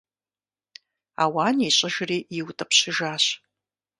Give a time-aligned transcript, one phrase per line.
[1.23, 3.23] Ауан ищӀыжри иутӀыпщыжащ.